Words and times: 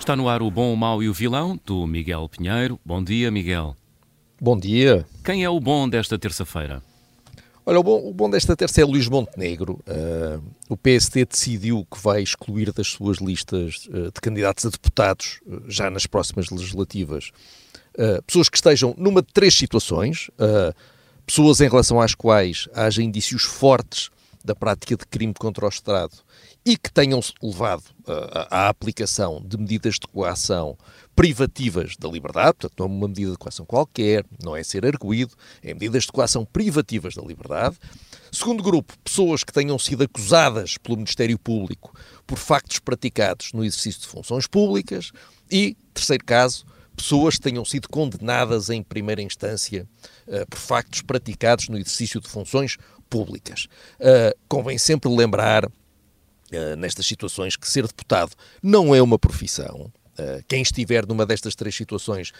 Está 0.00 0.16
no 0.16 0.30
ar 0.30 0.40
o 0.40 0.50
Bom, 0.50 0.72
o 0.72 0.76
Mau 0.78 1.02
e 1.02 1.10
o 1.10 1.12
Vilão, 1.12 1.60
do 1.64 1.86
Miguel 1.86 2.26
Pinheiro. 2.26 2.80
Bom 2.82 3.04
dia, 3.04 3.30
Miguel. 3.30 3.76
Bom 4.40 4.58
dia. 4.58 5.06
Quem 5.22 5.44
é 5.44 5.50
o 5.50 5.60
bom 5.60 5.86
desta 5.86 6.18
terça-feira? 6.18 6.82
Olha, 7.66 7.78
o 7.78 7.82
bom, 7.82 8.08
o 8.08 8.14
bom, 8.14 8.28
desta 8.30 8.56
terça 8.56 8.80
é 8.80 8.84
Luís 8.84 9.06
Montenegro. 9.08 9.78
Uh, 9.86 10.42
o 10.70 10.76
PST 10.76 11.26
decidiu 11.26 11.86
que 11.88 12.02
vai 12.02 12.22
excluir 12.22 12.72
das 12.72 12.88
suas 12.88 13.18
listas 13.18 13.86
uh, 13.88 14.10
de 14.10 14.20
candidatos 14.22 14.64
a 14.64 14.70
deputados, 14.70 15.40
uh, 15.46 15.62
já 15.68 15.90
nas 15.90 16.06
próximas 16.06 16.48
legislativas, 16.48 17.30
pessoas 18.26 18.48
que 18.48 18.56
estejam 18.56 18.94
numa 18.96 19.20
de 19.20 19.30
três 19.32 19.54
situações. 19.54 20.30
pessoas 21.26 21.60
em 21.60 21.68
relação 21.68 22.00
às 22.00 22.14
quais 22.14 22.68
haja 22.72 23.02
indícios 23.02 23.42
fortes 23.42 24.10
da 24.44 24.54
prática 24.54 24.96
de 24.96 25.06
crime 25.06 25.34
contra 25.34 25.66
o 25.66 25.68
Estado 25.68 26.16
e 26.64 26.76
que 26.76 26.92
tenham 26.92 27.20
levado 27.42 27.84
à 28.50 28.68
aplicação 28.68 29.42
de 29.44 29.56
medidas 29.56 29.94
de 29.94 30.06
coação 30.06 30.76
privativas 31.14 31.96
da 31.96 32.08
liberdade, 32.08 32.56
portanto, 32.58 32.78
não 32.78 32.86
é 32.86 32.88
uma 32.88 33.08
medida 33.08 33.32
de 33.32 33.38
coação 33.38 33.66
qualquer, 33.66 34.24
não 34.42 34.56
é 34.56 34.62
ser 34.62 34.86
arguído, 34.86 35.34
é 35.62 35.74
medidas 35.74 36.04
de 36.04 36.12
coação 36.12 36.44
privativas 36.44 37.14
da 37.14 37.22
liberdade. 37.22 37.76
Segundo 38.32 38.62
grupo, 38.62 38.96
pessoas 39.04 39.44
que 39.44 39.52
tenham 39.52 39.78
sido 39.78 40.04
acusadas 40.04 40.78
pelo 40.78 40.96
Ministério 40.96 41.38
Público 41.38 41.94
por 42.26 42.38
factos 42.38 42.78
praticados 42.78 43.52
no 43.52 43.64
exercício 43.64 44.00
de 44.02 44.06
funções 44.06 44.46
públicas. 44.46 45.12
E, 45.50 45.76
terceiro 45.92 46.24
caso, 46.24 46.64
pessoas 47.00 47.36
que 47.36 47.40
tenham 47.40 47.64
sido 47.64 47.88
condenadas 47.88 48.68
em 48.68 48.82
primeira 48.82 49.22
instância 49.22 49.88
uh, 50.28 50.46
por 50.48 50.58
factos 50.58 51.00
praticados 51.00 51.68
no 51.68 51.78
exercício 51.78 52.20
de 52.20 52.28
funções 52.28 52.76
públicas. 53.08 53.66
Uh, 53.98 54.36
convém 54.46 54.76
sempre 54.76 55.10
lembrar 55.10 55.64
uh, 55.64 56.76
nestas 56.76 57.06
situações 57.06 57.56
que 57.56 57.68
ser 57.68 57.86
deputado 57.86 58.32
não 58.62 58.94
é 58.94 59.00
uma 59.02 59.18
profissão. 59.18 59.90
Quem 60.48 60.60
estiver 60.60 61.06
numa 61.06 61.24
destas 61.24 61.54
três 61.54 61.74
situações, 61.74 62.30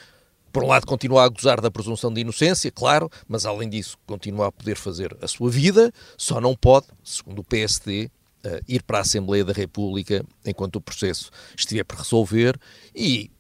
por 0.52 0.62
um 0.62 0.66
lado, 0.66 0.86
continua 0.86 1.24
a 1.24 1.28
gozar 1.28 1.62
da 1.62 1.70
presunção 1.70 2.12
de 2.12 2.20
inocência, 2.20 2.70
claro, 2.70 3.08
mas 3.26 3.46
além 3.46 3.70
disso, 3.70 3.96
continua 4.06 4.48
a 4.48 4.52
poder 4.52 4.76
fazer 4.76 5.16
a 5.22 5.26
sua 5.26 5.50
vida, 5.50 5.90
só 6.18 6.42
não 6.42 6.54
pode, 6.54 6.88
segundo 7.02 7.38
o 7.38 7.44
PSD, 7.44 8.10
ir 8.68 8.82
para 8.82 8.98
a 8.98 9.00
Assembleia 9.00 9.46
da 9.46 9.54
República 9.54 10.22
enquanto 10.44 10.76
o 10.76 10.80
processo 10.82 11.30
estiver 11.56 11.84
por 11.84 11.96
resolver 11.96 12.60
e 12.94 13.30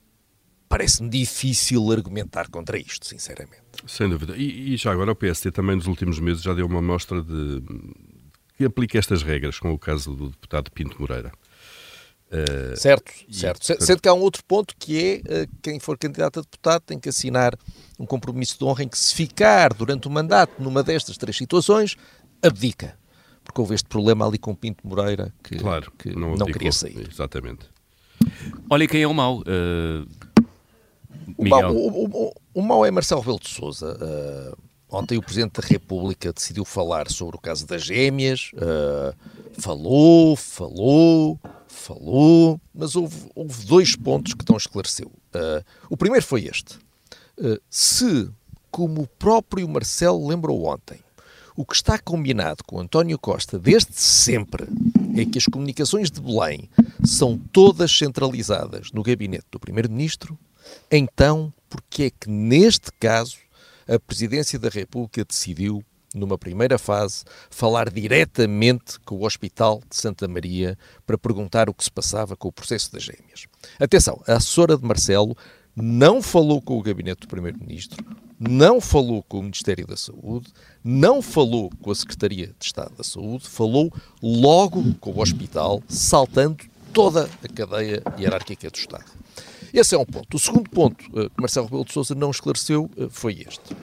parece-me 0.70 1.10
difícil 1.10 1.90
argumentar 1.90 2.48
contra 2.48 2.78
isto, 2.78 3.04
sinceramente. 3.04 3.60
Sem 3.88 4.08
dúvida. 4.08 4.36
E, 4.36 4.72
e, 4.72 4.76
já 4.76 4.92
agora 4.92 5.10
o 5.10 5.16
PSD 5.16 5.50
também 5.50 5.74
nos 5.74 5.88
últimos 5.88 6.20
meses 6.20 6.42
já 6.42 6.54
deu 6.54 6.64
uma 6.64 6.80
mostra 6.80 7.20
de 7.20 7.60
que 8.56 8.64
aplica 8.64 8.96
estas 8.96 9.22
regras, 9.22 9.58
com 9.58 9.72
o 9.72 9.78
caso 9.78 10.14
do 10.14 10.28
deputado 10.28 10.70
Pinto 10.70 10.96
Moreira. 11.00 11.32
Uh, 12.30 12.76
certo, 12.76 13.10
certo. 13.28 13.72
E, 13.72 13.84
Sendo 13.84 14.00
que 14.00 14.08
há 14.08 14.14
um 14.14 14.20
outro 14.20 14.44
ponto 14.44 14.76
que 14.78 15.22
é 15.26 15.42
uh, 15.42 15.48
quem 15.60 15.80
for 15.80 15.98
candidato 15.98 16.38
a 16.38 16.42
deputado 16.42 16.82
tem 16.82 17.00
que 17.00 17.08
assinar 17.08 17.58
um 17.98 18.06
compromisso 18.06 18.56
de 18.56 18.64
honra 18.64 18.84
em 18.84 18.88
que 18.88 18.96
se 18.96 19.12
ficar 19.12 19.74
durante 19.74 20.06
o 20.06 20.10
mandato 20.10 20.62
numa 20.62 20.84
destas 20.84 21.16
três 21.16 21.36
situações, 21.36 21.96
abdica. 22.40 22.96
Porque 23.42 23.60
houve 23.60 23.74
este 23.74 23.88
problema 23.88 24.24
ali 24.24 24.38
com 24.38 24.54
Pinto 24.54 24.86
Moreira 24.86 25.34
que, 25.42 25.56
claro, 25.56 25.90
que 25.98 26.14
não, 26.14 26.36
não 26.36 26.46
queria 26.46 26.70
sair. 26.70 27.08
Exatamente. 27.10 27.66
Olha 28.68 28.86
quem 28.86 29.02
é 29.02 29.08
o 29.08 29.14
mau. 29.14 29.40
Uh, 29.40 30.06
o, 31.40 31.48
mau 31.48 31.72
o, 31.72 32.04
o, 32.04 32.32
o, 32.54 32.62
mau 32.62 32.84
é 32.84 32.90
Marcelo 32.90 33.20
Rebelo 33.20 33.40
de 33.40 33.48
Sousa. 33.48 33.96
Uh, 33.96 34.70
Ontem 34.92 35.16
o 35.16 35.22
Presidente 35.22 35.60
da 35.60 35.66
República 35.68 36.32
decidiu 36.32 36.64
falar 36.64 37.08
sobre 37.08 37.36
o 37.36 37.40
caso 37.40 37.64
das 37.64 37.84
gêmeas, 37.84 38.50
uh, 38.54 39.14
falou, 39.52 40.34
falou, 40.34 41.38
falou, 41.68 42.60
mas 42.74 42.96
houve, 42.96 43.30
houve, 43.36 43.66
dois 43.66 43.94
pontos 43.94 44.34
que 44.34 44.44
não 44.48 44.56
esclareceu. 44.56 45.06
Uh, 45.06 45.64
o 45.88 45.96
primeiro 45.96 46.26
foi 46.26 46.46
este. 46.46 46.76
Se, 47.70 48.28
como 48.70 49.02
o 49.02 49.06
próprio 49.06 49.66
Marcelo 49.66 50.26
lembrou 50.26 50.66
ontem, 50.66 50.98
o 51.56 51.64
que 51.64 51.74
está 51.74 51.98
combinado 51.98 52.64
com 52.64 52.80
António 52.80 53.18
Costa 53.18 53.58
desde 53.58 53.94
sempre 53.94 54.66
é 55.16 55.24
que 55.24 55.38
as 55.38 55.46
comunicações 55.46 56.10
de 56.10 56.20
Belém 56.20 56.68
são 57.04 57.38
todas 57.38 57.96
centralizadas 57.96 58.90
no 58.92 59.02
gabinete 59.02 59.46
do 59.50 59.58
Primeiro-Ministro, 59.58 60.38
então, 60.90 61.52
porque 61.68 62.04
é 62.04 62.10
que 62.10 62.28
neste 62.28 62.90
caso 62.98 63.36
a 63.88 63.98
Presidência 63.98 64.58
da 64.58 64.68
República 64.68 65.24
decidiu, 65.24 65.84
numa 66.14 66.38
primeira 66.38 66.78
fase, 66.78 67.24
falar 67.50 67.90
diretamente 67.90 68.98
com 69.00 69.16
o 69.16 69.24
Hospital 69.24 69.80
de 69.88 69.96
Santa 69.96 70.26
Maria 70.26 70.76
para 71.06 71.18
perguntar 71.18 71.68
o 71.68 71.74
que 71.74 71.84
se 71.84 71.90
passava 71.90 72.36
com 72.36 72.48
o 72.48 72.52
processo 72.52 72.92
das 72.92 73.02
gêmeas. 73.02 73.46
Atenção, 73.78 74.22
a 74.26 74.34
assessora 74.34 74.76
de 74.76 74.84
Marcelo 74.84 75.36
não 75.74 76.20
falou 76.20 76.60
com 76.60 76.78
o 76.78 76.82
gabinete 76.82 77.20
do 77.20 77.28
Primeiro-Ministro, 77.28 78.04
não 78.38 78.80
falou 78.80 79.22
com 79.22 79.38
o 79.38 79.42
Ministério 79.42 79.86
da 79.86 79.96
Saúde, 79.96 80.52
não 80.82 81.22
falou 81.22 81.70
com 81.80 81.90
a 81.90 81.94
Secretaria 81.94 82.48
de 82.58 82.64
Estado 82.64 82.94
da 82.96 83.04
Saúde, 83.04 83.48
falou 83.48 83.92
logo 84.22 84.94
com 84.94 85.10
o 85.10 85.20
hospital, 85.20 85.82
saltando 85.88 86.64
toda 86.92 87.28
a 87.42 87.48
cadeia 87.48 88.02
hierárquica 88.18 88.70
do 88.70 88.76
Estado. 88.76 89.04
Esse 89.72 89.94
é 89.94 89.98
um 89.98 90.04
ponto. 90.04 90.36
O 90.36 90.40
segundo 90.40 90.68
ponto 90.68 91.04
uh, 91.06 91.30
que 91.30 91.40
Marcelo 91.40 91.66
Rebelo 91.66 91.84
de 91.84 91.92
Sousa 91.92 92.14
não 92.14 92.30
esclareceu 92.30 92.90
uh, 92.96 93.08
foi 93.10 93.44
este. 93.46 93.76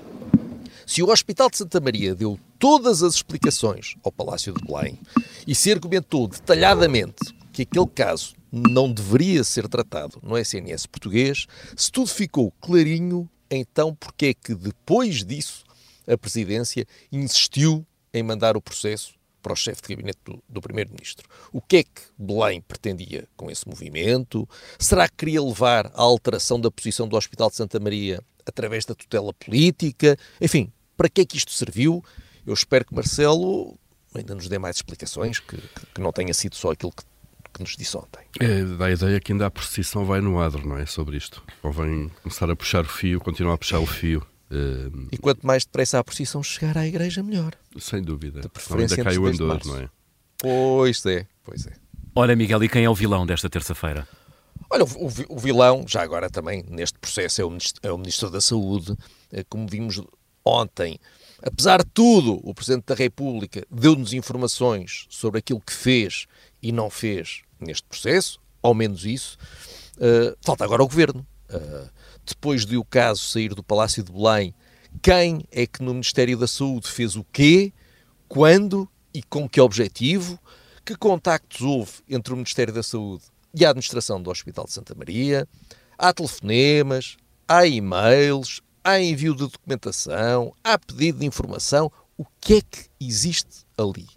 Se 0.86 1.04
o 1.04 1.10
Hospital 1.10 1.50
de 1.50 1.58
Santa 1.58 1.80
Maria 1.80 2.16
deu 2.16 2.40
todas 2.58 3.04
as 3.04 3.16
explicações 3.16 3.96
ao 4.04 4.12
Palácio 4.12 4.54
de 4.54 4.66
Belém 4.66 4.98
e 5.46 5.54
se 5.54 5.72
argumentou 5.72 6.28
detalhadamente 6.28 7.34
que 7.52 7.64
aquele 7.64 7.88
caso 7.88 8.36
não 8.52 8.92
deveria 8.92 9.44
ser 9.44 9.68
tratado 9.68 10.20
no 10.24 10.38
SNS 10.38 10.86
português, 10.86 11.46
se 11.76 11.92
tudo 11.92 12.08
ficou 12.08 12.52
clarinho, 12.62 13.30
então 13.52 13.94
porque 13.94 14.28
é 14.28 14.34
que 14.34 14.56
depois 14.56 15.24
disso 15.24 15.64
a 16.08 16.18
Presidência 16.18 16.86
insistiu 17.12 17.86
em 18.14 18.24
mandar 18.24 18.56
o 18.56 18.62
processo 18.62 19.17
para 19.48 19.54
o 19.54 19.56
chefe 19.56 19.82
de 19.82 19.96
gabinete 19.96 20.20
do, 20.26 20.44
do 20.50 20.60
Primeiro-Ministro. 20.60 21.26
O 21.54 21.62
que 21.62 21.78
é 21.78 21.84
que 21.84 22.02
Belém 22.18 22.60
pretendia 22.60 23.26
com 23.38 23.50
esse 23.50 23.66
movimento? 23.66 24.48
Será 24.78 25.08
que 25.08 25.16
queria 25.16 25.42
levar 25.42 25.86
à 25.88 26.02
alteração 26.02 26.60
da 26.60 26.70
posição 26.70 27.08
do 27.08 27.16
Hospital 27.16 27.50
de 27.50 27.56
Santa 27.56 27.80
Maria 27.80 28.22
através 28.46 28.84
da 28.84 28.94
tutela 28.94 29.34
política? 29.34 30.18
Enfim, 30.42 30.70
para 30.98 31.08
que 31.08 31.22
é 31.22 31.26
que 31.26 31.38
isto 31.38 31.54
serviu? 31.54 32.04
Eu 32.46 32.54
espero 32.54 32.84
que 32.84 32.94
Marcelo 32.94 33.80
ainda 34.14 34.36
nos 34.36 34.50
dê 34.50 34.60
mais 34.60 34.76
explicações, 34.76 35.40
que, 35.40 35.58
que 35.96 36.02
não 36.02 36.12
tenha 36.12 36.34
sido 36.34 36.56
só 36.56 36.72
aquilo 36.72 36.92
que, 36.92 37.04
que 37.54 37.62
nos 37.62 37.78
disse 37.78 37.96
ontem. 37.96 38.20
É, 38.42 38.66
dá 38.66 38.88
a 38.88 38.92
ideia 38.92 39.20
que 39.22 39.32
ainda 39.32 39.46
a 39.46 39.52
precisão 39.52 40.04
vai 40.04 40.20
no 40.20 40.42
adro, 40.42 40.68
não 40.68 40.78
é? 40.78 40.86
Sobre 40.86 41.16
isto. 41.16 41.42
Convém 41.62 42.12
começar 42.22 42.52
a 42.52 42.56
puxar 42.56 42.84
o 42.84 42.90
fio, 42.90 43.22
continuar 43.22 43.54
a 43.54 43.58
puxar 43.58 43.80
o 43.80 43.86
fio. 43.86 44.28
Uh, 44.50 45.08
e 45.12 45.18
quanto 45.18 45.46
mais 45.46 45.66
depressa 45.66 46.00
a 46.00 46.04
procissão 46.04 46.42
chegar 46.42 46.78
à 46.78 46.88
igreja, 46.88 47.22
melhor. 47.22 47.54
Sem 47.80 48.02
dúvida. 48.02 48.42
De 48.42 48.50
preferência 48.50 48.96
ainda 48.96 49.10
cai 49.10 49.18
o 49.18 49.26
andor, 49.26 49.60
não 49.66 49.78
é? 49.78 49.90
Pois 50.38 51.06
é, 51.06 51.28
pois 51.44 51.68
é. 51.68 51.74
Olha, 52.16 52.36
Miguel, 52.36 52.64
e 52.64 52.70
quem 52.70 52.86
é 52.86 52.90
o 52.90 52.96
vilão 52.96 53.26
desta 53.26 53.50
terça-feira? 53.50 54.08
Olha, 54.70 54.84
o, 54.84 55.36
o, 55.36 55.40
vilão, 55.40 55.86
já 55.88 56.02
agora 56.02 56.30
também 56.30 56.64
neste 56.68 56.98
processo, 56.98 57.42
é 57.42 57.46
o, 57.46 57.50
ministro, 57.50 57.80
é 57.84 57.92
o 57.92 57.98
Ministro 57.98 58.30
da 58.30 58.42
Saúde. 58.42 58.98
Eh, 59.32 59.44
como 59.48 59.68
vimos 59.68 60.02
ontem, 60.44 61.00
apesar 61.42 61.84
de 61.84 61.90
tudo, 61.94 62.40
o 62.44 62.54
Presidente 62.54 62.86
da 62.86 62.96
República 62.96 63.66
deu-nos 63.70 64.14
informações 64.14 65.06
sobre 65.10 65.40
aquilo 65.40 65.62
que 65.62 65.74
fez 65.74 66.26
e 66.62 66.72
não 66.72 66.90
fez 66.90 67.42
neste 67.60 67.84
processo, 67.84 68.40
ao 68.62 68.74
menos 68.74 69.06
isso. 69.06 69.38
Uh, 69.98 70.36
falta 70.42 70.64
agora 70.64 70.84
o 70.84 70.88
Governo. 70.88 71.26
Uh, 71.50 71.90
depois 72.28 72.66
de 72.66 72.78
o 72.78 72.84
caso 72.84 73.22
sair 73.22 73.54
do 73.54 73.64
Palácio 73.64 74.04
de 74.04 74.12
Belém, 74.12 74.54
quem 75.02 75.46
é 75.52 75.66
que 75.66 75.84
no 75.84 75.94
Ministério 75.94 76.38
da 76.38 76.48
Saúde 76.48 76.88
fez 76.88 77.16
o 77.16 77.24
quê, 77.32 77.72
quando 78.28 78.90
e 79.14 79.24
com 79.24 79.48
que 79.48 79.62
objetivo, 79.62 80.40
que 80.86 80.96
contactos 80.96 81.62
houve 81.62 81.92
entre 82.10 82.34
o 82.34 82.36
Ministério 82.36 82.74
da 82.74 82.84
Saúde 82.84 83.24
e 83.54 83.66
a 83.66 83.70
administração 83.70 84.22
do 84.22 84.30
Hospital 84.30 84.66
de 84.66 84.74
Santa 84.74 84.94
Maria, 84.96 85.48
há 85.98 86.14
telefonemas, 86.14 87.18
há 87.48 87.66
e-mails, 87.66 88.62
há 88.84 89.00
envio 89.00 89.34
de 89.34 89.40
documentação, 89.40 90.54
há 90.64 90.78
pedido 90.78 91.20
de 91.20 91.26
informação. 91.26 91.92
O 92.18 92.26
que 92.40 92.56
é 92.56 92.62
que 92.62 92.86
existe 93.00 93.66
ali? 93.78 94.08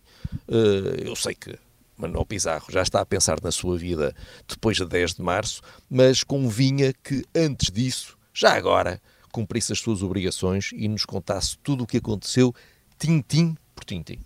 Uh, 0.48 1.02
eu 1.04 1.16
sei 1.16 1.34
que 1.34 1.58
Manuel 2.00 2.24
Pizarro 2.24 2.66
já 2.70 2.82
está 2.82 3.00
a 3.00 3.06
pensar 3.06 3.38
na 3.42 3.52
sua 3.52 3.76
vida 3.76 4.14
depois 4.48 4.76
de 4.76 4.86
10 4.86 5.14
de 5.14 5.22
março, 5.22 5.60
mas 5.88 6.24
convinha 6.24 6.92
que 6.92 7.24
antes 7.34 7.70
disso, 7.70 8.16
já 8.32 8.54
agora, 8.54 9.00
cumprisse 9.30 9.72
as 9.72 9.78
suas 9.78 10.02
obrigações 10.02 10.70
e 10.72 10.88
nos 10.88 11.04
contasse 11.04 11.58
tudo 11.58 11.84
o 11.84 11.86
que 11.86 11.98
aconteceu, 11.98 12.54
tintim 12.98 13.54
por 13.74 13.84
tintim. 13.84 14.18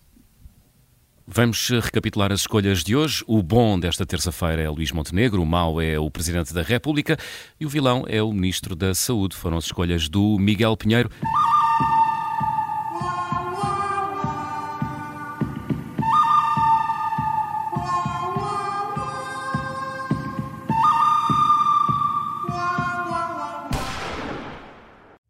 Vamos 1.26 1.70
recapitular 1.70 2.30
as 2.32 2.40
escolhas 2.40 2.84
de 2.84 2.94
hoje. 2.94 3.24
O 3.26 3.42
bom 3.42 3.80
desta 3.80 4.04
terça-feira 4.04 4.60
é 4.60 4.68
Luís 4.68 4.92
Montenegro, 4.92 5.40
o 5.40 5.46
mau 5.46 5.80
é 5.80 5.98
o 5.98 6.10
Presidente 6.10 6.52
da 6.52 6.62
República 6.62 7.16
e 7.58 7.64
o 7.64 7.68
vilão 7.68 8.04
é 8.06 8.22
o 8.22 8.30
Ministro 8.30 8.76
da 8.76 8.94
Saúde. 8.94 9.34
Foram 9.34 9.56
as 9.56 9.64
escolhas 9.64 10.06
do 10.06 10.38
Miguel 10.38 10.76
Pinheiro. 10.76 11.10